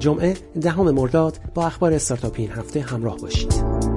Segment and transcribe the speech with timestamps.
[0.00, 3.89] جمعه دهم مرداد با اخبار استارتاپی این هفته همراه باشید.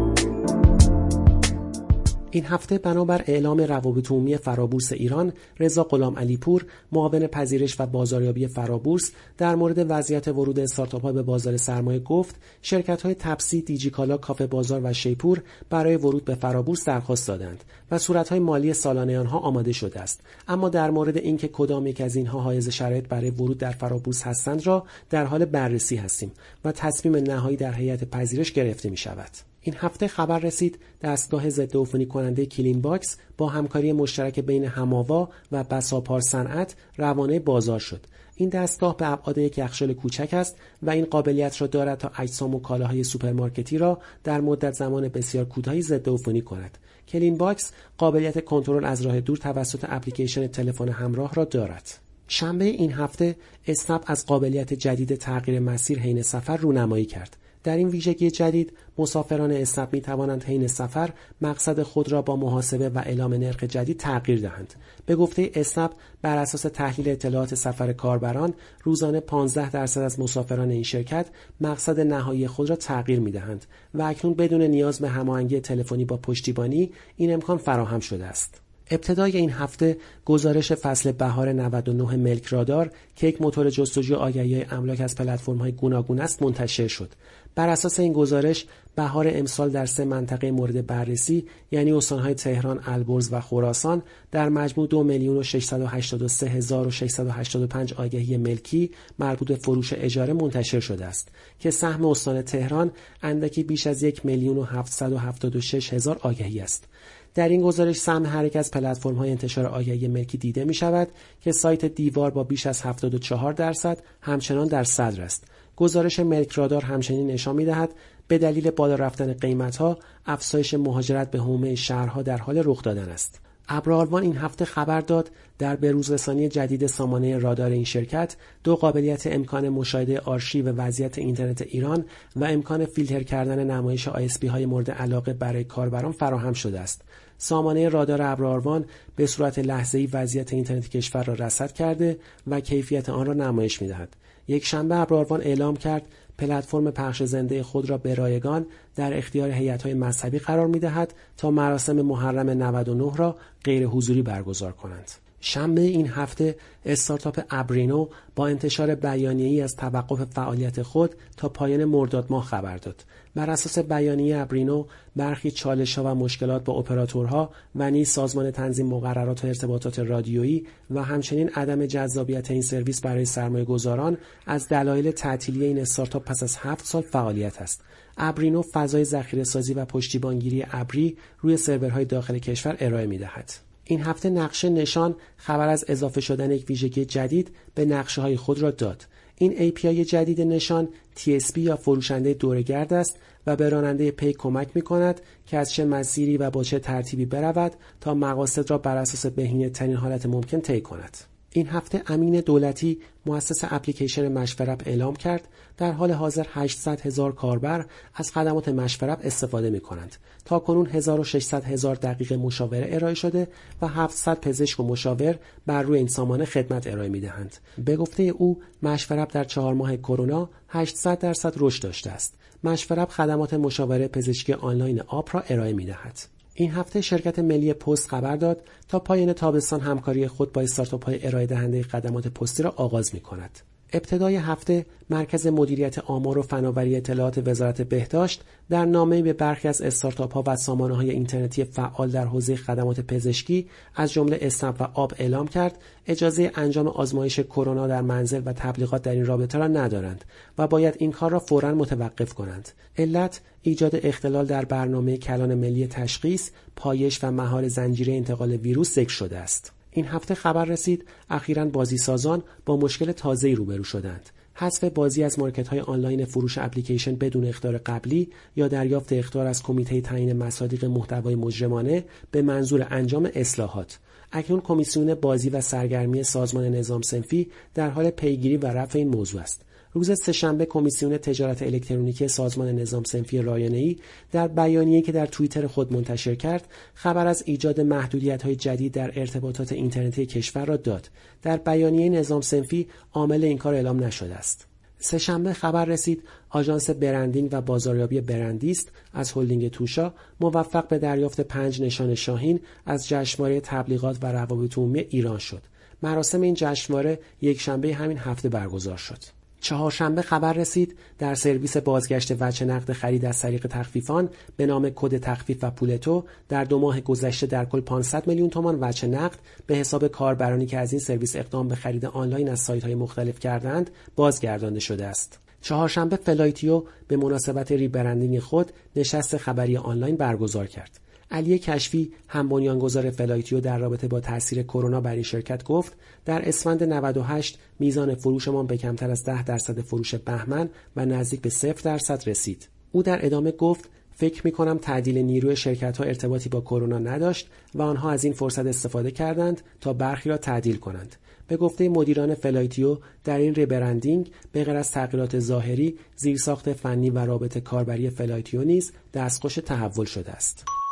[2.35, 8.47] این هفته بنابر اعلام روابط عمومی فرابورس ایران رضا غلام علیپور معاون پذیرش و بازاریابی
[8.47, 14.81] فرابورس در مورد وضعیت ورود استارتاپ‌ها به بازار سرمایه گفت شرکت‌های تپسی دیجیکالا کافه بازار
[14.83, 19.99] و شیپور برای ورود به فرابورس درخواست دادند و صورت‌های مالی سالانه آنها آماده شده
[19.99, 24.23] است اما در مورد اینکه کدام یک از اینها حائز شرایط برای ورود در فرابورس
[24.23, 26.31] هستند را در حال بررسی هستیم
[26.65, 29.52] و تصمیم نهایی در هیئت پذیرش گرفته می شود.
[29.63, 35.29] این هفته خبر رسید دستگاه ضد عفونی کننده Clean Box با همکاری مشترک بین هماوا
[35.51, 38.05] و بساپار صنعت روانه بازار شد.
[38.35, 42.55] این دستگاه به ابعاد یک یخچال کوچک است و این قابلیت را دارد تا اجسام
[42.55, 46.77] و کالاهای سوپرمارکتی را در مدت زمان بسیار کوتاهی ضد عفونی کند.
[47.07, 51.99] Clean Box قابلیت کنترل از راه دور توسط اپلیکیشن تلفن همراه را دارد.
[52.27, 53.35] شنبه این هفته
[53.67, 57.37] اسنپ از قابلیت جدید تغییر مسیر حین سفر رونمایی کرد.
[57.63, 61.09] در این ویژگی جدید مسافران اسنپ می توانند حین سفر
[61.41, 64.73] مقصد خود را با محاسبه و اعلام نرخ جدید تغییر دهند.
[65.05, 65.91] به گفته اسنپ
[66.21, 68.53] بر اساس تحلیل اطلاعات سفر کاربران
[68.83, 71.27] روزانه 15 درصد از مسافران این شرکت
[71.61, 76.17] مقصد نهایی خود را تغییر می دهند و اکنون بدون نیاز به هماهنگی تلفنی با
[76.17, 78.61] پشتیبانی این امکان فراهم شده است.
[78.93, 85.01] ابتدای این هفته گزارش فصل بهار 99 ملک رادار که یک موتور جستجوی آگهی املاک
[85.01, 87.13] از پلتفرم‌های گوناگون است منتشر شد
[87.55, 93.33] بر اساس این گزارش بهار امسال در سه منطقه مورد بررسی یعنی استانهای تهران، البرز
[93.33, 99.55] و خراسان در مجموع دو میلیون و 683 هزار و 685 آگهی ملکی مربوط به
[99.55, 104.63] فروش اجاره منتشر شده است که سهم استان تهران اندکی بیش از یک میلیون و
[104.63, 106.87] 776 هزار آگهی است.
[107.35, 111.07] در این گزارش سهم هر یک از پلتفرم های انتشار آگهی ملکی دیده می شود
[111.41, 115.43] که سایت دیوار با بیش از 74 درصد همچنان در صدر است.
[115.75, 117.93] گزارش ملک رادار همچنین نشان می‌دهد
[118.27, 123.39] به دلیل بالا رفتن قیمتها افزایش مهاجرت به حومه شهرها در حال رخ دادن است.
[123.69, 129.69] ابرالوان این هفته خبر داد در بروزرسانی جدید سامانه رادار این شرکت دو قابلیت امکان
[129.69, 135.63] مشاهده آرشیو وضعیت اینترنت ایران و امکان فیلتر کردن نمایش آیسپی های مورد علاقه برای
[135.63, 137.01] کاربران فراهم شده است
[137.37, 138.85] سامانه رادار ابراروان
[139.15, 144.15] به صورت لحظه‌ای وضعیت اینترنت کشور را رصد کرده و کیفیت آن را نمایش می‌دهد.
[144.47, 146.07] یک شنبه ابراروان اعلام کرد
[146.37, 152.01] پلتفرم پخش زنده خود را به رایگان در اختیار هیئت‌های مذهبی قرار می‌دهد تا مراسم
[152.01, 155.11] محرم 99 را غیر حضوری برگزار کنند.
[155.45, 156.55] شنبه این هفته
[156.85, 163.05] استارتاپ ابرینو با انتشار بیانیه‌ای از توقف فعالیت خود تا پایان مرداد ماه خبر داد.
[163.35, 169.43] بر اساس بیانیه ابرینو برخی چالش‌ها و مشکلات با اپراتورها و نیز سازمان تنظیم مقررات
[169.43, 175.65] و ارتباطات رادیویی و همچنین عدم جذابیت این سرویس برای سرمایه گذاران از دلایل تعطیلی
[175.65, 177.83] این استارتاپ پس از هفت سال فعالیت است.
[178.17, 183.72] ابرینو فضای ذخیره سازی و پشتیبانگیری ابری روی سرورهای داخل کشور ارائه می‌دهد.
[183.85, 188.59] این هفته نقشه نشان خبر از اضافه شدن یک ویژگی جدید به نقشه های خود
[188.59, 189.05] را داد.
[189.37, 193.17] این API جدید نشان TSP یا فروشنده دورگرد است
[193.47, 197.25] و به راننده پی کمک می کند که از چه مسیری و با چه ترتیبی
[197.25, 197.71] برود
[198.01, 201.32] تا مقاصد را بر اساس بهینه ترین حالت ممکن طی کند.
[201.55, 205.47] این هفته امین دولتی مؤسس اپلیکیشن مشورب اعلام کرد
[205.77, 210.15] در حال حاضر 800 هزار کاربر از خدمات مشورب استفاده می کنند.
[210.45, 213.47] تا کنون 1600 هزار دقیقه مشاوره ارائه شده
[213.81, 217.57] و 700 پزشک و مشاور بر روی این سامانه خدمت ارائه می دهند.
[217.77, 222.33] به گفته او مشورب در چهار ماه کرونا 800 درصد رشد داشته است.
[222.63, 226.32] مشورب خدمات مشاوره پزشکی آنلاین آپ را ارائه می دهد.
[226.55, 231.27] این هفته شرکت ملی پست خبر داد تا پایان تابستان همکاری خود با استارتاپ های
[231.27, 233.59] ارائه دهنده خدمات پستی را آغاز می کند.
[233.93, 239.81] ابتدای هفته مرکز مدیریت آمار و فناوری اطلاعات وزارت بهداشت در نامه به برخی از
[239.81, 244.83] استارتاپ ها و سامانه های اینترنتی فعال در حوزه خدمات پزشکی از جمله اسنپ و
[244.83, 245.77] آب اعلام کرد
[246.07, 250.25] اجازه انجام آزمایش کرونا در منزل و تبلیغات در این رابطه را ندارند
[250.57, 252.69] و باید این کار را فورا متوقف کنند.
[252.97, 259.09] علت ایجاد اختلال در برنامه کلان ملی تشخیص پایش و مهار زنجیره انتقال ویروس ذکر
[259.09, 259.71] شده است.
[259.93, 264.29] این هفته خبر رسید اخیرا بازیسازان با مشکل تازه‌ای روبرو شدند.
[264.55, 269.63] حذف بازی از مارکت های آنلاین فروش اپلیکیشن بدون اختار قبلی یا دریافت اختار از
[269.63, 273.99] کمیته تعیین مصادیق محتوای مجرمانه به منظور انجام اصلاحات.
[274.31, 279.41] اکنون کمیسیون بازی و سرگرمی سازمان نظام سنفی در حال پیگیری و رفع این موضوع
[279.41, 279.61] است.
[279.93, 283.97] روز سهشنبه کمیسیون تجارت الکترونیکی سازمان نظام سنفی رایانه‌ای
[284.31, 289.71] در بیانیه‌ای که در توییتر خود منتشر کرد خبر از ایجاد محدودیت‌های جدید در ارتباطات
[289.71, 291.09] اینترنتی کشور را داد
[291.41, 294.67] در بیانیه نظام سنفی عامل این کار اعلام نشده است
[294.99, 301.81] سهشنبه خبر رسید آژانس برندینگ و بازاریابی برندیست از هلدینگ توشا موفق به دریافت پنج
[301.81, 305.61] نشان شاهین از جشنواره تبلیغات و روابط عمومی ایران شد.
[306.03, 309.42] مراسم این جشنواره یک شنبه همین هفته برگزار شد.
[309.63, 315.17] چهارشنبه خبر رسید در سرویس بازگشت وجه نقد خرید از طریق تخفیفان به نام کد
[315.17, 319.75] تخفیف و پولتو در دو ماه گذشته در کل 500 میلیون تومان وجه نقد به
[319.75, 323.89] حساب کاربرانی که از این سرویس اقدام به خرید آنلاین از سایت های مختلف کردند
[324.15, 325.39] بازگردانده شده است.
[325.61, 330.99] چهارشنبه Flightio به مناسبت rebranding خود نشست خبری آنلاین برگزار کرد.
[331.31, 335.93] علی کشفی هم بنیانگذار Flightio در رابطه با تاثیر کرونا بر این شرکت گفت
[336.25, 341.49] در اسفند 98 میزان فروشمان به کمتر از 10 درصد فروش بهمن و نزدیک به
[341.49, 342.67] 0 درصد رسید.
[342.91, 347.49] او در ادامه گفت فکر می کنم تعدیل نیروی شرکت ها ارتباطی با کرونا نداشت
[347.75, 351.15] و آنها از این فرصت استفاده کردند تا برخی را تعدیل کنند.
[351.47, 357.19] به گفته مدیران Flightio در این rebranding به غیر از تغییرات ظاهری زیرساخت فنی و
[357.19, 360.82] رابط کاربری Flightio نیز دستخوش تحول شده است.